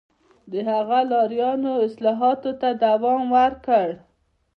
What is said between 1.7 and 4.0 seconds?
اصلاحاتو ته دوام ورکړ